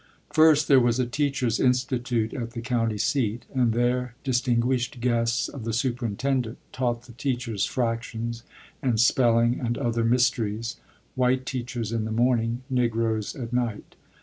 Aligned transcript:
First, 0.33 0.67
there 0.67 0.79
was 0.79 0.99
a 0.99 1.05
Teachers' 1.05 1.59
Institute 1.59 2.33
at 2.33 2.53
the 2.53 2.61
county 2.61 2.97
seat; 2.97 3.45
and 3.53 3.71
there 3.71 4.15
distinguished 4.23 4.99
guests 4.99 5.47
of 5.47 5.63
the 5.63 5.73
superintendent 5.73 6.57
taught 6.71 7.03
the 7.03 7.11
teachers 7.11 7.65
fractions 7.65 8.41
and 8.81 8.99
spelling 8.99 9.59
and 9.59 9.77
other 9.77 10.03
mysteries, 10.03 10.77
white 11.13 11.45
teachers 11.45 11.91
in 11.91 12.05
the 12.05 12.11
morning, 12.11 12.63
Negroes 12.67 13.35
at 13.35 13.53
night. 13.53 13.93